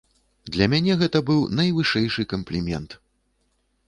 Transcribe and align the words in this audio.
Для 0.53 0.67
мяне 0.73 0.95
гэта 1.01 1.19
быў 1.27 1.43
найвышэйшы 1.59 2.25
камплімент. 2.31 2.97